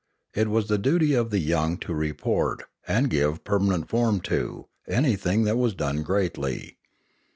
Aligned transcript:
It 0.33 0.47
was 0.47 0.65
the 0.67 0.79
duty 0.79 1.13
of 1.13 1.29
the 1.29 1.37
young 1.37 1.77
to 1.81 1.93
report, 1.93 2.63
and 2.87 3.07
give 3.07 3.43
permanent 3.43 3.87
form 3.87 4.19
to, 4.21 4.65
anything 4.87 5.43
that 5.43 5.57
was 5.57 5.75
done 5.75 6.01
greatly. 6.01 6.79